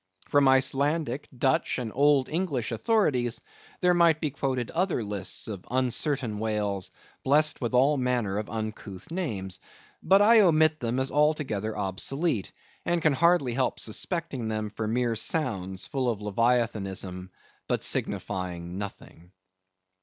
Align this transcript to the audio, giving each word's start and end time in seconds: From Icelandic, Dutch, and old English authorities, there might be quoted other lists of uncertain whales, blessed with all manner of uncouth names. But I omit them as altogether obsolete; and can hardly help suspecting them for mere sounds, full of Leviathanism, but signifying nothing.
From 0.29 0.47
Icelandic, 0.47 1.27
Dutch, 1.29 1.77
and 1.77 1.91
old 1.93 2.27
English 2.27 2.71
authorities, 2.71 3.39
there 3.81 3.93
might 3.93 4.19
be 4.19 4.31
quoted 4.31 4.71
other 4.71 5.03
lists 5.03 5.47
of 5.47 5.63
uncertain 5.69 6.39
whales, 6.39 6.89
blessed 7.23 7.61
with 7.61 7.75
all 7.75 7.97
manner 7.97 8.39
of 8.39 8.49
uncouth 8.49 9.11
names. 9.11 9.59
But 10.01 10.23
I 10.23 10.39
omit 10.39 10.79
them 10.79 10.99
as 10.99 11.11
altogether 11.11 11.77
obsolete; 11.77 12.51
and 12.83 12.99
can 12.99 13.13
hardly 13.13 13.53
help 13.53 13.79
suspecting 13.79 14.47
them 14.47 14.71
for 14.71 14.87
mere 14.87 15.15
sounds, 15.15 15.85
full 15.85 16.09
of 16.09 16.19
Leviathanism, 16.19 17.29
but 17.67 17.83
signifying 17.83 18.79
nothing. 18.79 19.29